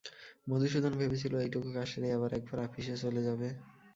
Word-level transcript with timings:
মধুসূদন 0.47 0.93
ভেবেছিল 0.97 1.33
এইটুকু 1.37 1.69
কাজ 1.73 1.87
সেরেই 1.91 2.15
আবার 2.17 2.31
একবার 2.33 2.59
আপিসে 2.61 2.95
চলে 3.03 3.21
যাবে। 3.27 3.47